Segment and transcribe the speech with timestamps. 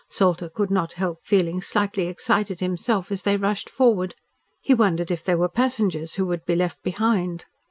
[0.09, 4.15] Salter could not help feeling slightly excited himself as they rushed forward.
[4.59, 7.45] He wondered if they were passengers who would be left behind.